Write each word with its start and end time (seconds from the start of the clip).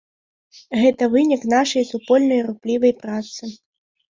Гэта 0.83 1.09
вынік 1.15 1.45
нашай 1.55 1.87
супольнай 1.91 2.41
руплівай 2.49 2.93
працы. 3.03 3.41